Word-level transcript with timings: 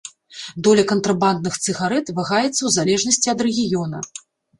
Доля 0.67 0.83
кантрабандных 0.91 1.53
цыгарэт 1.65 2.05
вагаецца 2.19 2.55
ў 2.63 2.69
залежнасці 2.79 3.27
ад 3.35 3.45
рэгіёна. 3.49 4.01